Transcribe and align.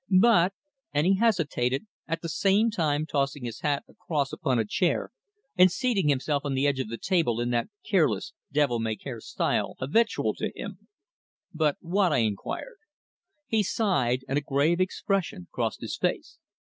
But" 0.09 0.53
and 0.95 1.05
he 1.05 1.17
hesitated, 1.17 1.85
at 2.07 2.23
the 2.23 2.27
same 2.27 2.71
time 2.71 3.05
tossing 3.05 3.45
his 3.45 3.59
hat 3.59 3.83
across 3.87 4.33
upon 4.33 4.57
a 4.57 4.65
chair, 4.65 5.11
and 5.55 5.71
seating 5.71 6.09
himself 6.09 6.43
on 6.43 6.55
the 6.55 6.65
edge 6.65 6.79
of 6.79 6.89
the 6.89 6.97
table 6.97 7.39
in 7.39 7.51
that 7.51 7.67
careless, 7.85 8.33
devil 8.51 8.79
may 8.79 8.95
care 8.95 9.19
style 9.21 9.75
habitual 9.77 10.33
to 10.37 10.51
him. 10.55 10.87
"But 11.53 11.77
what?" 11.81 12.11
I 12.11 12.17
inquired. 12.17 12.77
He 13.45 13.61
sighed, 13.61 14.25
and 14.27 14.39
a 14.39 14.41
grave 14.41 14.79
expression 14.81 15.49
crossed 15.51 15.81
his 15.81 15.95
face. 15.95 16.39